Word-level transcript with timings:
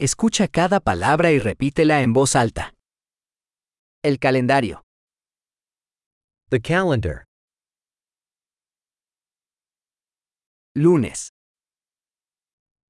Escucha 0.00 0.46
cada 0.46 0.78
palabra 0.80 1.32
y 1.32 1.40
repítela 1.40 2.02
en 2.02 2.12
voz 2.12 2.36
alta. 2.36 2.72
El 4.02 4.18
calendario, 4.20 4.84
The 6.50 6.60
calendar. 6.60 7.24
lunes, 10.74 11.30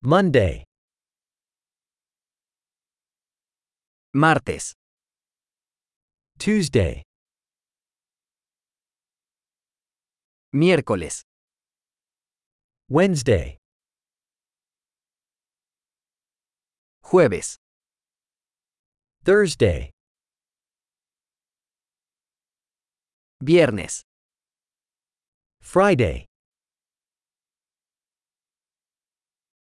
Monday. 0.00 0.64
martes, 4.14 4.72
Tuesday. 6.38 7.02
miércoles, 10.52 11.24
Wednesday. 12.88 13.58
Jueves, 17.14 17.54
Thursday. 19.22 19.90
viernes, 23.40 24.02
Friday. 25.60 26.26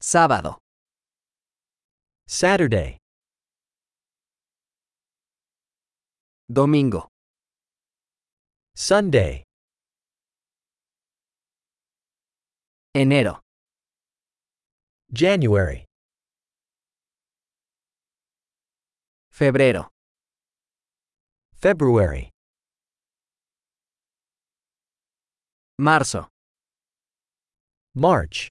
sábado, 0.02 0.58
Saturday. 2.28 2.98
domingo, 6.50 7.08
Sunday. 8.74 9.44
enero, 12.96 13.42
January. 15.12 15.87
Febrero, 19.38 19.92
February. 21.54 22.32
marzo, 25.80 26.28
March. 27.94 28.50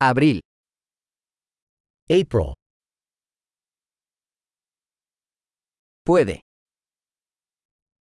abril, 0.00 0.40
April. 2.08 2.54
puede, 6.06 6.40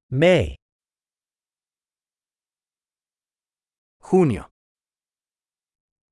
May. 0.10 0.56
junio, 4.00 4.50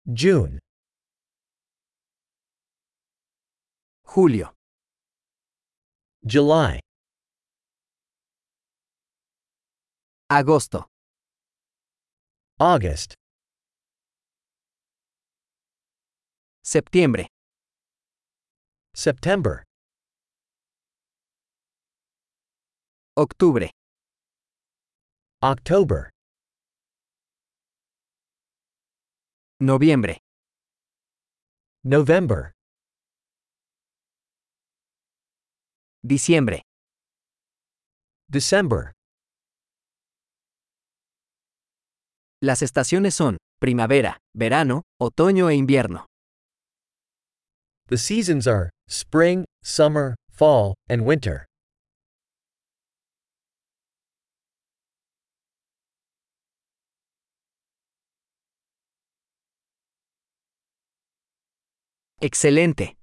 June. 0.06 0.63
Julio, 4.16 4.54
July. 6.24 6.80
agosto, 10.30 10.86
August. 12.60 13.16
septiembre, 16.64 17.26
September. 18.94 19.64
octubre, 23.18 23.72
October. 25.42 26.12
noviembre, 29.60 30.20
November. 31.84 32.54
Diciembre, 36.04 36.64
December. 38.30 38.92
Las 42.42 42.62
estaciones 42.62 43.16
son 43.16 43.38
primavera, 43.60 44.20
verano, 44.36 44.84
otoño 45.00 45.50
e 45.50 45.56
invierno. 45.56 46.06
The 47.88 47.98
seasons 47.98 48.48
are 48.48 48.70
spring, 48.90 49.46
summer, 49.64 50.16
fall, 50.30 50.76
and 50.90 51.06
winter. 51.06 51.46
Excelente. 62.20 62.96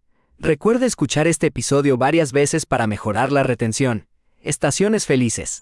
Recuerda 0.43 0.87
escuchar 0.87 1.27
este 1.27 1.49
episodio 1.49 1.99
varias 1.99 2.33
veces 2.33 2.65
para 2.65 2.87
mejorar 2.87 3.31
la 3.31 3.43
retención. 3.43 4.06
Estaciones 4.41 5.05
felices. 5.05 5.59